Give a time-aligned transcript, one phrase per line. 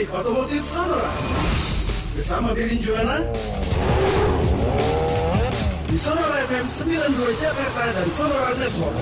[0.00, 1.12] Klinik Otomotif Sonora
[2.16, 3.20] bersama Bebin Juana
[5.92, 8.96] di Sonora FM 92 Jakarta dan Sonora Network.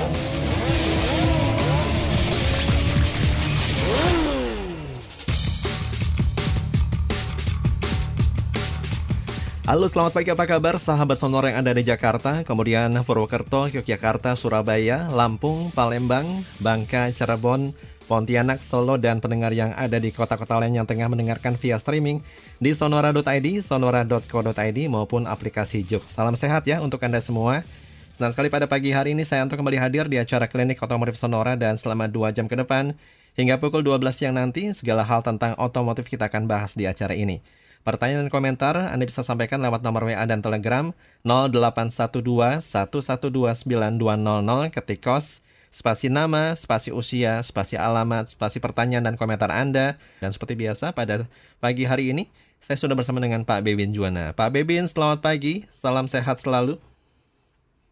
[9.71, 10.35] Halo selamat pagi.
[10.35, 17.15] Apa kabar sahabat Sonora yang ada di Jakarta, kemudian Purwokerto, Yogyakarta, Surabaya, Lampung, Palembang, Bangka,
[17.15, 17.71] Cirebon,
[18.09, 22.25] Pontianak, Solo, dan pendengar yang ada di kota-kota lain yang tengah mendengarkan via streaming
[22.57, 26.09] di sonora.id, sonora.co.id maupun aplikasi Juk.
[26.09, 27.69] Salam sehat ya untuk Anda semua.
[28.17, 31.55] Senang sekali pada pagi hari ini saya untuk kembali hadir di acara klinik otomotif Sonora
[31.55, 32.99] dan selama 2 jam ke depan
[33.39, 37.39] hingga pukul 12 siang nanti segala hal tentang otomotif kita akan bahas di acara ini.
[37.87, 40.91] Pertanyaan dan komentar Anda bisa sampaikan lewat nomor WA dan Telegram
[41.23, 45.47] 0812 1129200 ketik kos
[45.79, 49.95] spasi nama, spasi usia, spasi alamat, spasi pertanyaan dan komentar Anda.
[50.19, 51.23] Dan seperti biasa pada
[51.63, 52.27] pagi hari ini
[52.59, 54.35] saya sudah bersama dengan Pak Bebin Juwana.
[54.35, 56.83] Pak Bebin, selamat pagi, salam sehat selalu.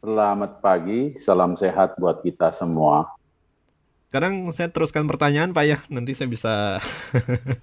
[0.03, 3.15] Selamat pagi, salam sehat buat kita semua.
[4.11, 6.83] Sekarang saya teruskan pertanyaan Pak ya, nanti saya bisa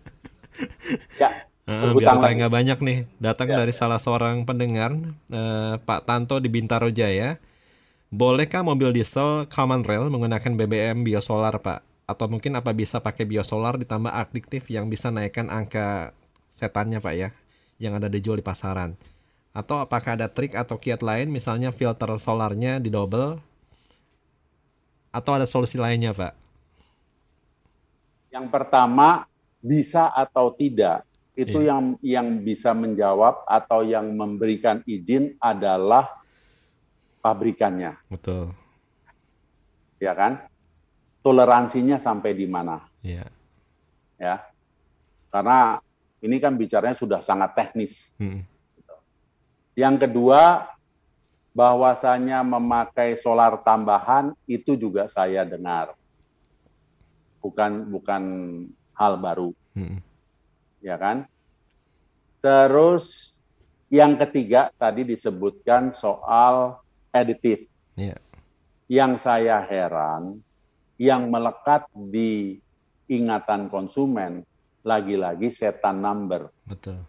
[1.22, 1.52] ya.
[1.64, 3.80] Uh, biar tanya banyak nih, datang ya, dari ya.
[3.80, 4.92] salah seorang pendengar,
[5.32, 7.40] uh, Pak Tanto di Bintaro Jaya.
[8.14, 11.82] Bolehkah mobil diesel common rail menggunakan BBM biosolar, Pak?
[12.06, 16.14] Atau mungkin apa bisa pakai biosolar ditambah adiktif yang bisa naikkan angka
[16.54, 17.34] setannya, Pak ya,
[17.82, 18.94] yang ada dijual di pasaran?
[19.50, 23.42] Atau apakah ada trik atau kiat lain, misalnya filter solarnya di double?
[25.10, 26.38] Atau ada solusi lainnya, Pak?
[28.30, 29.26] Yang pertama,
[29.58, 31.02] bisa atau tidak
[31.34, 31.74] itu iya.
[31.74, 36.23] yang yang bisa menjawab atau yang memberikan izin adalah
[37.24, 37.96] pabrikannya.
[38.12, 38.52] Betul.
[40.04, 40.44] Ya kan?
[41.24, 42.84] Toleransinya sampai di mana?
[43.00, 43.32] Iya.
[44.20, 44.44] Ya.
[45.32, 45.80] Karena
[46.20, 48.12] ini kan bicaranya sudah sangat teknis.
[48.20, 48.44] Hmm.
[49.74, 50.68] Yang kedua,
[51.56, 55.96] bahwasanya memakai solar tambahan itu juga saya dengar.
[57.40, 58.24] Bukan bukan
[59.00, 59.56] hal baru.
[59.72, 60.04] Hmm.
[60.84, 61.24] Ya kan?
[62.44, 63.40] Terus
[63.88, 66.83] yang ketiga tadi disebutkan soal
[67.14, 67.70] aditif.
[67.94, 68.18] Yeah.
[68.90, 70.42] Yang saya heran,
[70.98, 72.58] yang melekat di
[73.08, 74.42] ingatan konsumen
[74.84, 76.52] lagi-lagi setan number.
[76.66, 77.00] Betul.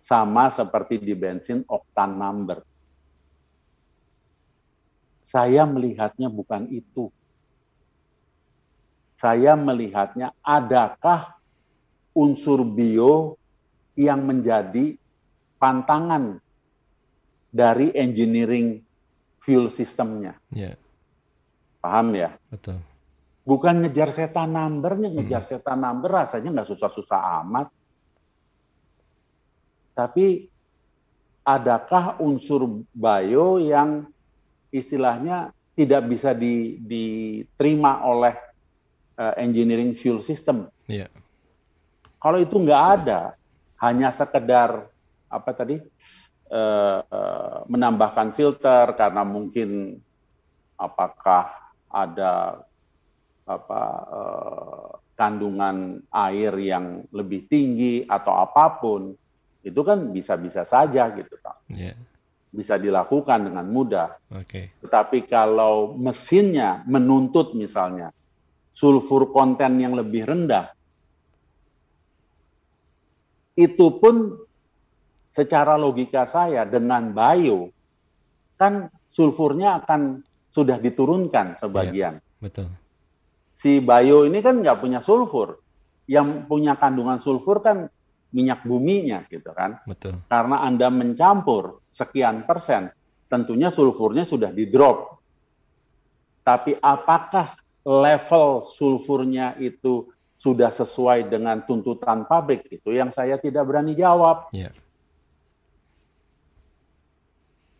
[0.00, 2.64] Sama seperti di bensin oktan number.
[5.26, 7.10] Saya melihatnya bukan itu.
[9.16, 11.34] Saya melihatnya adakah
[12.14, 13.34] unsur bio
[13.98, 14.94] yang menjadi
[15.58, 16.38] pantangan
[17.50, 18.85] dari engineering
[19.46, 20.34] fuel sistemnya.
[20.50, 20.74] Yeah.
[21.78, 22.34] Paham ya?
[22.50, 22.82] Betul.
[23.46, 25.50] Bukan ngejar setan numbernya, ngejar hmm.
[25.54, 27.70] setan number rasanya nggak susah-susah amat.
[29.94, 30.50] Tapi
[31.46, 34.10] adakah unsur bio yang
[34.74, 38.34] istilahnya tidak bisa di, diterima oleh
[39.14, 40.66] uh, engineering fuel system?
[40.90, 41.06] Yeah.
[42.18, 43.38] Kalau itu nggak ada,
[43.78, 44.90] hanya sekedar
[45.30, 45.78] apa tadi
[46.46, 47.00] Eh,
[47.66, 49.98] menambahkan filter karena mungkin
[50.78, 52.62] apakah ada
[53.50, 59.10] apa eh, kandungan air yang lebih tinggi atau apa pun
[59.66, 61.98] itu kan bisa-bisa saja gitu pak yeah.
[62.54, 64.70] bisa dilakukan dengan mudah okay.
[64.86, 68.14] tetapi kalau mesinnya menuntut misalnya
[68.70, 70.70] sulfur konten yang lebih rendah
[73.58, 74.45] itu pun
[75.36, 77.68] secara logika saya dengan bio
[78.56, 82.16] kan sulfurnya akan sudah diturunkan sebagian.
[82.16, 82.72] Ya, betul.
[83.52, 85.60] Si bio ini kan nggak punya sulfur,
[86.08, 87.92] yang punya kandungan sulfur kan
[88.32, 89.84] minyak buminya gitu kan.
[89.84, 90.24] Betul.
[90.24, 92.88] Karena anda mencampur sekian persen,
[93.28, 95.20] tentunya sulfurnya sudah di drop.
[96.40, 97.52] Tapi apakah
[97.84, 104.48] level sulfurnya itu sudah sesuai dengan tuntutan pabrik itu yang saya tidak berani jawab.
[104.56, 104.72] Yeah.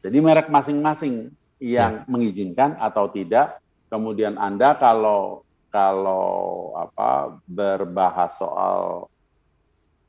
[0.06, 2.06] Jadi merek masing-masing yang ya.
[2.06, 3.58] mengizinkan atau tidak.
[3.90, 5.42] Kemudian Anda kalau
[5.74, 9.10] kalau apa berbahas soal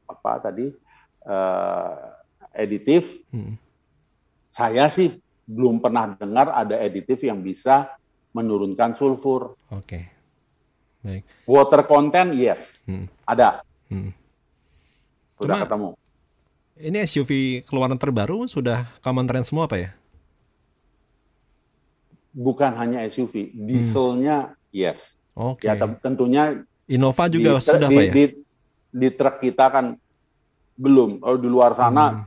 [0.05, 0.69] apa tadi
[1.25, 2.13] uh,
[2.53, 3.57] editif, hmm.
[4.53, 5.17] saya sih
[5.49, 7.89] belum pernah dengar ada editif yang bisa
[8.37, 9.57] menurunkan sulfur.
[9.73, 10.03] Oke, okay.
[11.01, 11.23] baik.
[11.49, 13.09] Water content yes, hmm.
[13.25, 13.65] ada.
[13.89, 14.13] Hmm.
[15.41, 15.89] Sudah Cuma, ketemu.
[16.77, 19.91] Ini SUV keluaran terbaru sudah common trend semua apa ya?
[22.37, 24.77] Bukan hanya SUV, dieselnya hmm.
[24.77, 25.17] yes.
[25.33, 25.65] Oke.
[25.65, 25.73] Okay.
[25.73, 26.43] Ya tentunya
[26.87, 28.13] Innova juga di, sudah di, Pak ya?
[28.13, 28.25] Di,
[28.93, 29.85] di truk kita kan
[30.77, 31.25] belum.
[31.25, 32.23] Oh, di luar sana Hmm.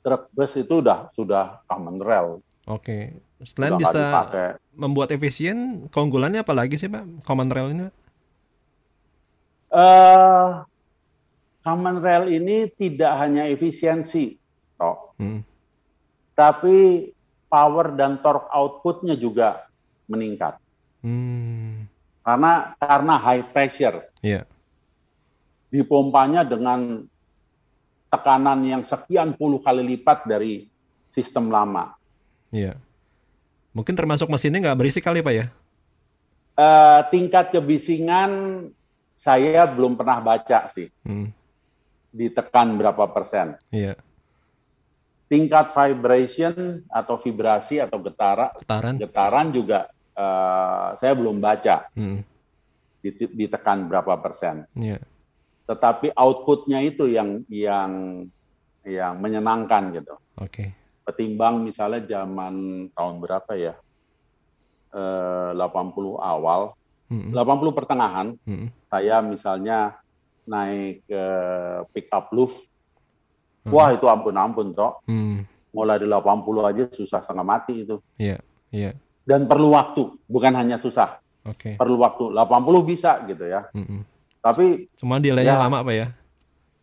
[0.00, 3.12] truk bus itu udah sudah common rail, Oke.
[3.44, 4.48] Selain udah nggak bisa dipakai.
[4.72, 5.56] membuat efisien,
[5.92, 7.24] keunggulannya apa lagi sih Pak?
[7.26, 7.94] Common Rail ini Pak?
[9.70, 10.48] Eh,
[11.60, 14.36] common rail ini tidak hanya efisiensi,
[14.80, 15.44] toh, Hmm.
[16.32, 17.10] tapi
[17.50, 19.68] power dan torque outputnya juga
[20.08, 20.56] meningkat.
[21.04, 21.84] Hmm.
[22.20, 24.44] Karena karena high pressure, Iya.
[25.72, 27.06] dipompanya dengan
[28.10, 30.66] tekanan yang sekian puluh kali lipat dari
[31.08, 31.94] sistem lama.
[32.50, 32.74] Iya.
[33.70, 35.46] Mungkin termasuk mesinnya nggak berisik kali Pak ya?
[36.58, 38.30] Eh, tingkat kebisingan
[39.14, 41.30] saya belum pernah baca sih, Hmm.
[42.10, 43.54] Ditekan berapa persen.
[43.70, 43.94] Iya.
[45.26, 48.94] Tingkat vibration atau vibrasi atau getara, Getaran.
[48.98, 49.80] getaran juga
[50.10, 52.20] eh, saya belum baca Hmm.
[53.00, 54.66] dite- ditekan berapa persen.
[54.74, 54.98] Iya.
[55.64, 58.26] Tetapi outputnya itu yang yang
[58.82, 60.18] yang menyenangkan gitu.
[60.36, 60.74] Oke.
[61.06, 62.54] Ketimbang misalnya zaman
[62.92, 63.74] tahun berapa ya?
[64.90, 66.74] Eh, 80 awal,
[67.06, 67.30] Hmm.
[67.30, 68.68] 80 pertengahan, Hmm.
[68.90, 69.94] saya misalnya
[70.50, 71.22] naik ke
[71.94, 72.26] pick up
[73.60, 73.76] Hmm.
[73.76, 74.98] wah itu ampun-ampun toh.
[75.04, 75.44] Hmm.
[75.70, 78.00] Mulai di 80 aja susah setengah mati itu.
[78.16, 78.40] Iya.
[78.72, 78.96] Iya.
[79.22, 81.76] Dan perlu waktu, bukan hanya susah, Oke.
[81.76, 82.32] perlu waktu.
[82.32, 83.68] 80 bisa gitu ya.
[83.70, 84.02] Hmm.
[84.40, 85.62] Tapi Cuma delaynya Ya.
[85.62, 86.06] lama Pak ya?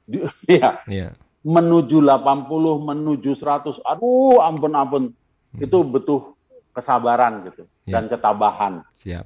[0.08, 0.22] di-
[0.62, 1.08] ya Iya.
[1.44, 5.12] menuju 80, menuju 100, aduh ampun-ampun.
[5.12, 5.60] Hmm.
[5.60, 6.38] Itu butuh
[6.72, 7.98] kesabaran gitu Ya.
[7.98, 8.86] dan ketabahan.
[8.94, 9.26] Siap.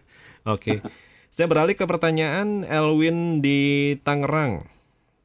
[0.54, 0.78] Oke.
[1.32, 4.68] Saya beralih ke pertanyaan Elwin di Tangerang.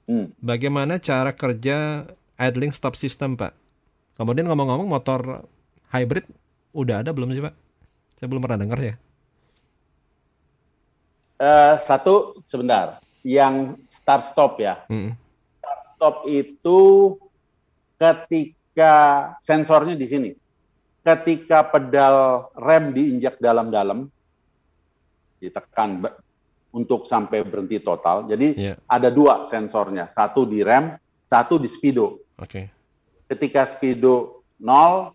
[0.08, 0.32] Hmm.
[0.40, 2.08] Bagaimana cara kerja
[2.40, 3.52] idling stop system, Pak?
[4.16, 5.44] Kemudian ngomong-ngomong motor
[5.92, 6.24] hybrid
[6.72, 7.52] udah ada belum sih, Pak?
[8.16, 8.96] Saya belum pernah dengar ya.
[11.44, 14.88] Eh, satu sebentar, yang start stop ya.
[14.88, 15.12] Mm-mm.
[15.92, 16.80] Stop itu
[18.00, 18.96] ketika
[19.44, 20.32] sensornya di sini.
[21.04, 24.08] Ketika pedal rem diinjak dalam-dalam,
[25.38, 26.04] ditekan
[26.74, 28.28] untuk sampai berhenti total.
[28.28, 28.76] Jadi Iya.
[28.86, 32.22] ada dua sensornya, satu di rem, satu di speedo.
[32.38, 32.70] Oke.
[33.28, 35.14] Ketika speedo nol,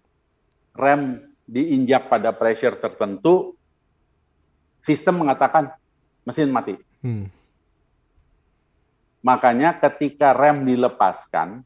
[0.75, 3.55] rem diinjak pada pressure tertentu,
[4.81, 5.71] sistem mengatakan
[6.25, 6.79] mesin mati.
[7.03, 7.29] Hmm.
[9.23, 11.63] Makanya ketika rem dilepaskan,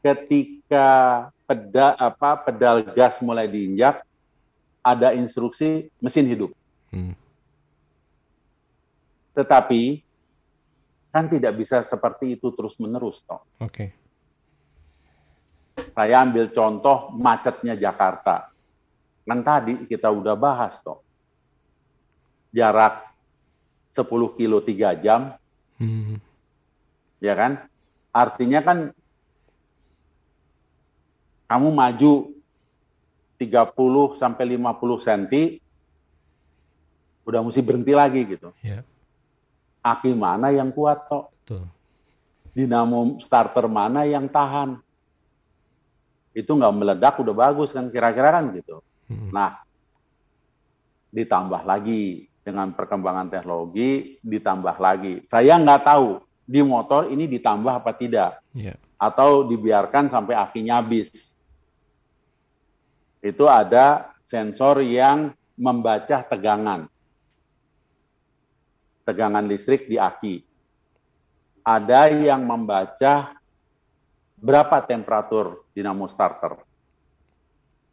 [0.00, 0.86] ketika
[1.44, 4.06] pedal apa pedal gas mulai diinjak,
[4.80, 6.50] ada instruksi mesin hidup.
[6.90, 7.14] Hmm.
[9.36, 10.02] Tetapi
[11.10, 13.42] kan tidak bisa seperti itu terus-menerus toh.
[13.60, 13.92] Oke.
[15.90, 18.52] Saya ambil contoh macetnya Jakarta.
[19.26, 21.02] Kan tadi kita udah bahas toh.
[22.50, 23.06] Jarak
[23.94, 25.34] 10 kilo 3 jam,
[25.80, 26.20] Hmm.
[27.22, 27.64] ya kan?
[28.10, 28.78] Artinya kan
[31.48, 32.12] kamu maju
[33.40, 33.72] 30
[34.12, 35.56] sampai 50 cm
[37.24, 38.52] udah mesti berhenti lagi gitu.
[38.60, 38.84] Ya,
[39.80, 41.32] Aki mana yang kuat toh?
[41.40, 41.64] betul.
[42.52, 44.76] Dinamo starter mana yang tahan?
[46.36, 48.84] Itu nggak meledak udah bagus kan kira-kira kan gitu.
[49.08, 49.30] Hmm.
[49.32, 49.62] Nah,
[51.10, 55.22] ditambah lagi dengan perkembangan teknologi, ditambah lagi.
[55.24, 58.74] Saya nggak tahu di motor ini ditambah apa tidak, Ya.
[58.98, 61.38] atau dibiarkan sampai akinya habis.
[63.20, 66.88] Itu ada sensor yang membaca tegangan,
[69.04, 70.40] tegangan listrik di aki.
[71.60, 73.36] Ada yang membaca
[74.40, 76.56] berapa temperatur dinamo starter.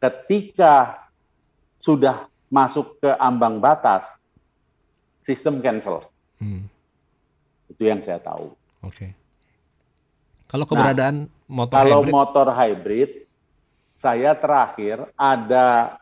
[0.00, 1.04] Ketika
[1.76, 4.08] sudah masuk ke ambang batas,
[5.20, 6.08] sistem cancel.
[6.40, 6.64] Hmm.
[7.68, 8.56] Itu yang saya tahu.
[8.80, 9.12] Oke.
[10.48, 13.10] Kalau keberadaan motor Nah, Kalau hybrid, motor hybrid,
[13.98, 15.98] saya terakhir ada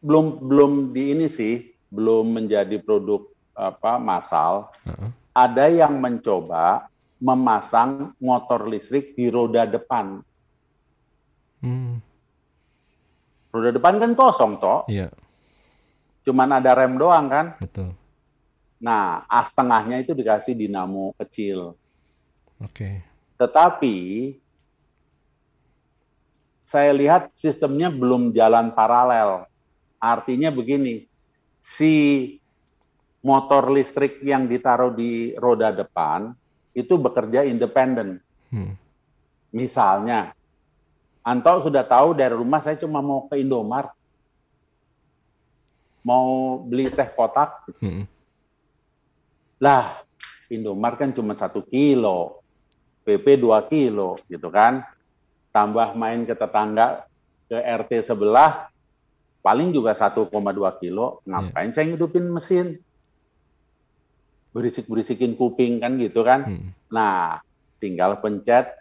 [0.00, 4.72] belum belum di ini sih, belum menjadi produk apa massal.
[4.88, 5.12] Heeh.
[5.36, 6.88] Ada yang mencoba
[7.20, 10.24] memasang motor listrik di roda depan.
[11.60, 12.00] Hmm.
[13.52, 15.12] Roda depan kan kosong toh, Iya,
[16.24, 17.46] cuman ada rem doang kan.
[17.60, 17.92] betul.
[18.80, 21.78] Nah, as tengahnya itu dikasih dinamo kecil.
[22.60, 23.00] Oke.
[23.38, 23.96] Tetapi
[26.64, 29.44] saya lihat sistemnya belum jalan paralel.
[30.00, 31.04] Artinya begini,
[31.60, 31.92] si
[33.20, 36.32] motor listrik yang ditaruh di roda depan
[36.72, 38.16] itu bekerja independen.
[38.48, 38.80] Hmm.
[39.52, 40.32] Misalnya,
[41.20, 43.92] Anto sudah tahu dari rumah saya cuma mau ke Indomart,
[46.00, 47.64] mau beli teh kotak.
[47.76, 48.08] Hmm.
[49.60, 50.00] Lah,
[50.48, 52.40] Indomart kan cuma satu kilo,
[53.04, 54.93] PP 2 kilo gitu kan.
[55.54, 57.06] Tambah main ke tetangga
[57.46, 58.66] ke RT sebelah
[59.38, 60.34] paling juga 1,2
[60.82, 61.22] kilo.
[61.22, 62.82] Ngapain saya ngidupin mesin?
[64.50, 66.42] Berisik-berisikin kuping kan gitu kan.
[66.42, 66.74] Hmm.
[66.90, 67.38] Nah,
[67.78, 68.74] tinggal pencet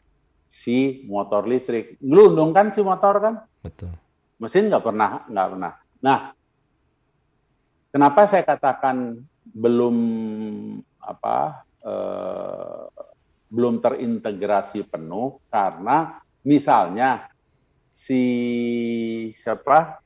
[0.50, 2.02] si motor listrik.
[2.02, 3.36] Ngelundung kan si motor kan?
[3.62, 3.94] Betul.
[4.42, 5.74] Mesin nggak pernah, nggak pernah.
[6.02, 6.20] Nah,
[7.94, 9.22] kenapa saya katakan
[9.54, 9.98] belum
[11.04, 12.86] apa eh,
[13.54, 17.28] belum terintegrasi penuh karena misalnya
[17.88, 18.24] si
[19.36, 20.04] siapa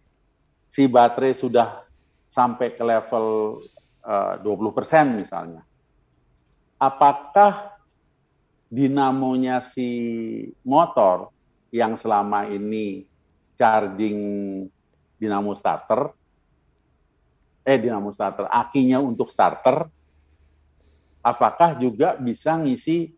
[0.70, 1.82] si baterai sudah
[2.30, 3.58] sampai ke level
[4.06, 5.66] eh, 20% misalnya.
[6.78, 7.74] Apakah
[8.70, 9.90] dinamonya si
[10.62, 11.34] motor
[11.74, 13.08] yang selama ini
[13.58, 14.20] charging
[15.18, 16.14] dinamo starter
[17.66, 19.88] eh dinamo starter akinya untuk starter
[21.26, 23.17] apakah juga bisa ngisi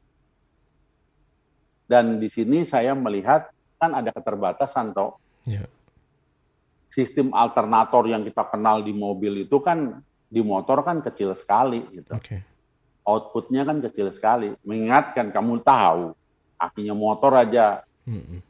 [1.89, 3.50] dan di sini saya melihat
[3.81, 5.17] kan ada keterbatasan toh
[5.48, 5.65] Ya.
[6.91, 9.98] sistem alternator yang kita kenal di mobil itu kan
[10.29, 12.46] di motor kan kecil sekali gitu Oke.
[13.01, 16.13] outputnya kan kecil sekali mengingatkan kamu tahu
[16.60, 18.43] akinya motor aja Mm-mm.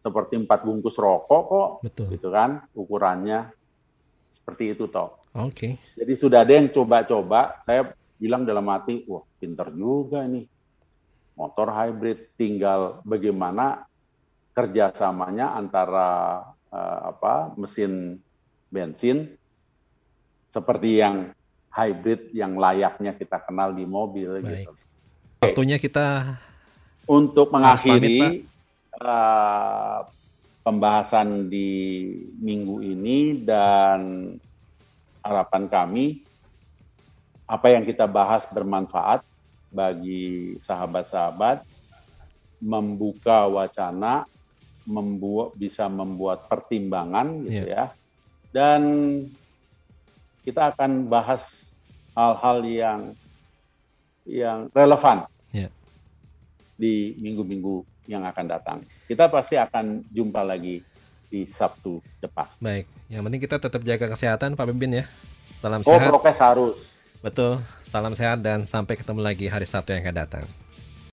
[0.00, 2.06] seperti empat bungkus rokok kok Betul.
[2.16, 3.52] gitu kan ukurannya
[4.32, 5.76] seperti itu toh Oke.
[5.98, 10.46] jadi sudah ada yang coba-coba saya bilang dalam hati wah pinter juga ini
[11.40, 13.88] motor hybrid tinggal bagaimana
[14.52, 18.20] kerjasamanya antara eh, apa mesin
[18.68, 19.32] bensin
[20.52, 21.32] seperti yang
[21.72, 24.68] hybrid yang layaknya kita kenal di mobil Baik.
[24.68, 24.72] gitu
[25.40, 26.36] Waktunya kita
[27.08, 28.20] untuk pamit, mengakhiri
[29.00, 29.98] eh,
[30.60, 31.70] pembahasan di
[32.36, 34.28] minggu ini dan
[35.24, 36.20] harapan kami
[37.48, 39.29] apa yang kita bahas bermanfaat
[39.70, 41.62] bagi sahabat-sahabat
[42.60, 44.26] membuka wacana
[44.84, 47.94] membuat bisa membuat pertimbangan gitu ya
[48.50, 48.82] dan
[50.42, 51.72] kita akan bahas
[52.12, 53.00] hal-hal yang
[54.24, 55.66] yang relevan Ya.
[56.74, 58.78] di minggu-minggu yang akan datang.
[59.06, 60.82] Kita pasti akan jumpa lagi
[61.26, 62.46] di Sabtu depan.
[62.58, 62.86] baik.
[63.06, 65.04] Yang penting kita tetap jaga kesehatan Pak Bibin ya.
[65.58, 66.08] Salam Oh, sehat.
[66.08, 66.76] prokes harus.
[67.20, 67.58] Betul.
[67.90, 70.46] Salam sehat dan sampai ketemu lagi hari Sabtu yang akan datang.